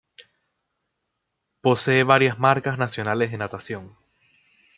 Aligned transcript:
Posee 1.61 2.01
varias 2.03 2.39
marcas 2.39 2.79
nacionales 2.79 3.29
de 3.29 3.37
Natación. 3.37 3.95